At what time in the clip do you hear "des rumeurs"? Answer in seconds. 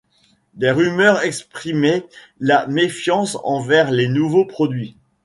0.55-1.21